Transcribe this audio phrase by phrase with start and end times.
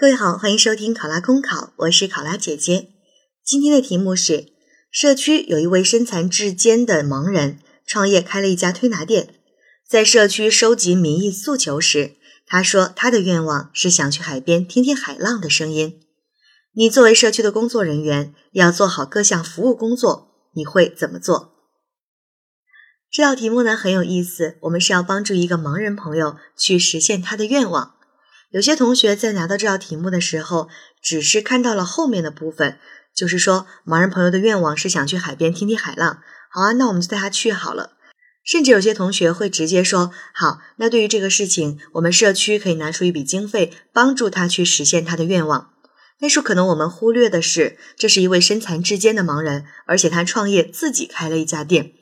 [0.00, 2.88] 各位好，欢迎收听考拉公考，我是考拉姐姐。
[3.44, 4.46] 今天的题目是：
[4.90, 9.34] 社区有一位身残志坚的盲人，创业开了一家推拿店。
[9.86, 12.12] 在社区收集民意诉求时，
[12.46, 16.00] 他说他的愿望是想去海边听听海浪的声音。
[16.72, 21.52] 你作为社区的工作人员，要做好各项服务工作，你会怎么做？
[23.10, 27.96] 这道题目呢很有意思，我们是要帮助一个盲人朋友去实现他的愿望。
[28.50, 30.68] 有些同学在拿到这道题目的时候，
[31.00, 32.78] 只是看到了后面的部分，
[33.14, 36.18] 就是说盲人朋友的愿望是想去海边听听海浪。
[36.50, 37.92] 好啊，那我们就带他去好了。
[38.44, 45.70] 甚至有些同学会直接说：“好，那对于这个事情，我们社区可以拿出一笔经费，帮助他去实现他的愿望。”
[46.18, 51.92] 但是可能我们忽略的是，这是一位身残志坚的盲人，而且他创业自己开了一家店。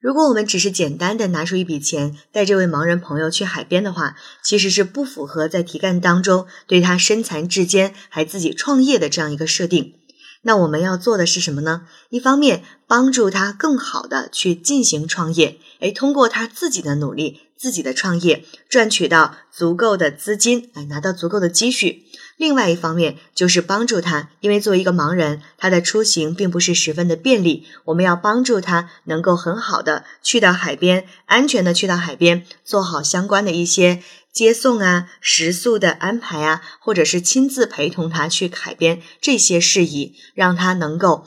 [0.00, 9.99] 如果我们只是简单的拿出一笔钱带这位盲人朋友去海边的话，其实是不符合在题干当中对他身残志坚还自己创业的这样一个设定。
[10.42, 11.82] 那我们要做的是什么呢？
[12.08, 22.06] 一方面帮助他更好的去进行创业，哎，通过他自己的努力、自己的创业赚取到足够的资金，哎，拿到足够的积蓄。
[22.38, 27.66] 另外一方面就是帮助他，因为作为一个盲人，他的出行并不是十分的便利。
[27.84, 34.02] 我们要帮助他能够很好的去到海边，安全的去到海边，做好相关的一些
[34.32, 41.26] 接送啊、食宿的安排啊，或者是亲自陪同他去海边这些事宜，让他能够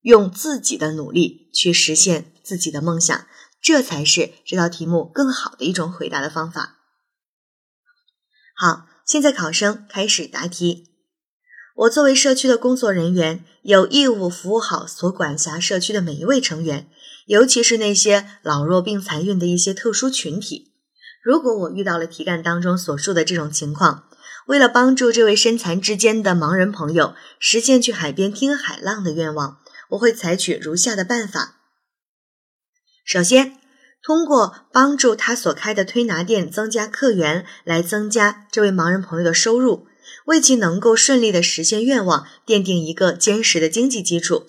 [0.00, 3.26] 用自己的努力去实现自己的梦想，
[3.60, 6.78] 这才是这道题目更好的一种回答的方法。
[8.54, 8.88] 好。
[9.04, 10.88] 现在考生开始答题。
[11.74, 16.88] 我作为社区的工作人员，有义务服务好所管辖社区的每一位成员，
[17.26, 20.71] 尤其是那些老弱病残孕的一些特殊群体。
[21.22, 24.08] 如果我遇到了题干当中所述的这种情况，
[24.48, 29.58] 为了帮助这位身残志坚的盲人朋友实现去海边听海浪的愿望，
[29.90, 31.60] 我会采取如下的办法。
[33.04, 33.56] 首先，
[34.02, 39.86] 通过帮助他所开的推拿店增加客源，来增加这位盲人朋友的收入，
[40.26, 44.48] 为其能够顺利的实现愿望奠定一个坚实的经济基础。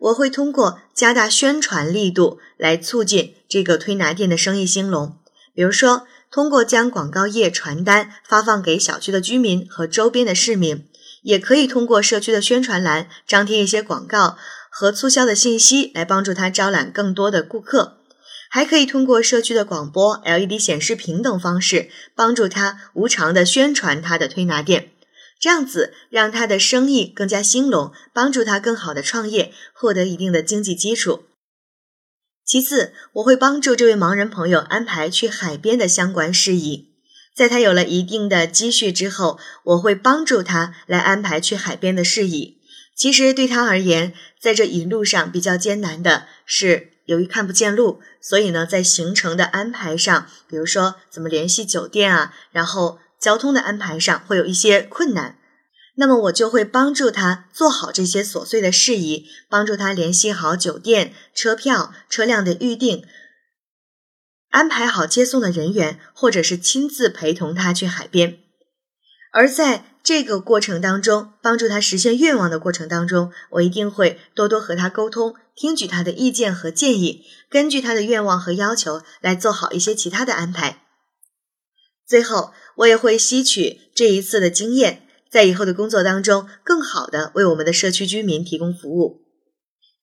[0.00, 5.18] 我会通过加大宣传力度来促进这个推拿店的生意兴隆。
[5.54, 10.88] 比如说，通过将广告页、传单发放给小区的居民和周边的市民，
[11.22, 14.36] 也可以通过社区的宣传栏张贴一些广告
[14.68, 17.98] 和促销的信息，来帮助他招揽更多的顾客。
[18.50, 24.90] 还可以通过社区的广播、LED 显示屏等方式，帮助他无偿的宣传他的推拿店，
[25.40, 31.24] 这样子让他的生意更加兴隆，帮助他更好的创业，获得一定的经济基础。
[32.54, 36.90] 其次，我会帮助这位盲人朋友安排去海边的相关事宜，
[37.34, 42.58] 在他有了一定的积蓄之后，我会帮助他来安排去海边的事宜。
[42.94, 46.90] 其实对他而言，在这一路上比较艰难的是。
[47.06, 55.38] 由于看不见路，所以呢，在行程的安排上，比如说怎么联系酒店啊，然后交通的安排上会有一些困难。
[55.96, 63.06] 那么我就会帮助他做好这些琐碎的事宜，帮助他联系好酒店、车票、车辆的预订，
[64.50, 68.38] 安排好接送的人员，或者是亲自陪同他去海边。
[69.32, 80.82] 而在这个过程当中，帮助他实现愿望的过程当中，我一定会多多和他沟通，听取他的意见和建议，根据他的愿望和要求来做好一些其他的安排。
[82.06, 85.03] 最后，我也会吸取这一次的经验，
[85.34, 89.22] 在以后的工作当中，更好的为我们的社区居民提供服务。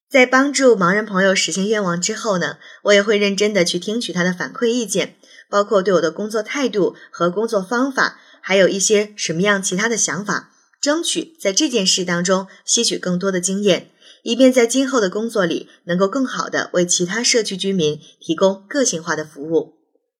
[0.09, 5.15] 在帮助盲人朋友实现愿望之后呢，我也会认真的去听取他的反馈意见，
[5.49, 8.19] 包括对我的工作态度和工作方法。
[8.41, 13.89] 还有一些什么样其他的想法，争取在这件事当中吸取更多的经验，
[14.23, 19.75] 以便在今后的工作里能够更好的为其他社区居民提供个性化的服务。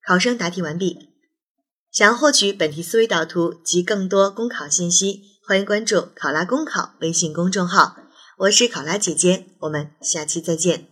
[0.08, 1.11] 考生答题完毕。
[1.92, 7.98] 想要获取本题思维导图及更多公考信息，欢迎关注“考拉公考”微信公众号。
[8.38, 10.91] 我是考拉姐姐，我们下期再见。